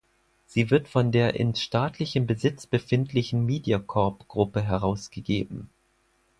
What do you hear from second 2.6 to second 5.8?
befindlichen Mediacorp-Gruppe herausgegeben.